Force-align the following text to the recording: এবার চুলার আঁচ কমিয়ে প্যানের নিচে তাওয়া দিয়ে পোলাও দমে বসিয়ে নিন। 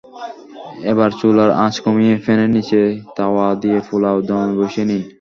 এবার 0.91 1.09
চুলার 1.19 1.49
আঁচ 1.65 1.75
কমিয়ে 1.83 2.15
প্যানের 2.23 2.49
নিচে 2.55 2.79
তাওয়া 3.17 3.47
দিয়ে 3.61 3.79
পোলাও 3.87 4.17
দমে 4.27 4.53
বসিয়ে 4.59 4.85
নিন। 4.89 5.01